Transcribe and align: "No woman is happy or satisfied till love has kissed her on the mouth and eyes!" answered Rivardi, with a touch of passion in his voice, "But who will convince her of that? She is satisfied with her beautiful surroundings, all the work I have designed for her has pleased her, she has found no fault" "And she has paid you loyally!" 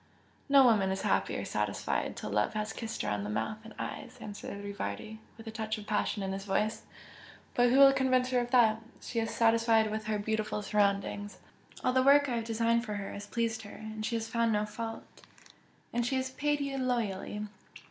"No 0.49 0.63
woman 0.65 0.89
is 0.89 1.03
happy 1.03 1.37
or 1.37 1.45
satisfied 1.45 2.15
till 2.15 2.31
love 2.31 2.55
has 2.55 2.73
kissed 2.73 3.03
her 3.03 3.09
on 3.11 3.23
the 3.23 3.29
mouth 3.29 3.59
and 3.63 3.75
eyes!" 3.77 4.17
answered 4.19 4.63
Rivardi, 4.63 5.19
with 5.37 5.45
a 5.45 5.51
touch 5.51 5.77
of 5.77 5.85
passion 5.85 6.23
in 6.23 6.31
his 6.33 6.43
voice, 6.43 6.81
"But 7.53 7.69
who 7.69 7.77
will 7.77 7.93
convince 7.93 8.31
her 8.31 8.39
of 8.39 8.49
that? 8.49 8.81
She 8.99 9.19
is 9.19 9.29
satisfied 9.29 9.91
with 9.91 10.05
her 10.05 10.17
beautiful 10.17 10.63
surroundings, 10.63 11.37
all 11.83 11.93
the 11.93 12.01
work 12.01 12.27
I 12.27 12.37
have 12.37 12.45
designed 12.45 12.83
for 12.83 12.95
her 12.95 13.13
has 13.13 13.27
pleased 13.27 13.61
her, 13.61 13.85
she 14.01 14.15
has 14.15 14.27
found 14.27 14.51
no 14.51 14.65
fault" 14.65 15.03
"And 15.93 16.03
she 16.03 16.15
has 16.15 16.31
paid 16.31 16.61
you 16.61 16.79
loyally!" 16.79 17.45